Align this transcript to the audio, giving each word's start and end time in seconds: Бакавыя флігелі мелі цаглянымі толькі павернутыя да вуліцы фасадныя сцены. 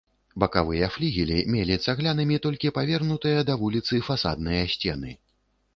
Бакавыя 0.43 0.87
флігелі 0.95 1.37
мелі 1.55 1.75
цаглянымі 1.87 2.41
толькі 2.47 2.75
павернутыя 2.79 3.45
да 3.53 3.61
вуліцы 3.67 4.05
фасадныя 4.11 4.63
сцены. 4.75 5.17